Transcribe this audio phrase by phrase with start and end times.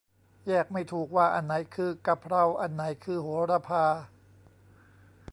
[0.47, 3.85] แยกไม่ถูกว่าอันไหนคือ กะเพรา อันไหนคือ โหระพา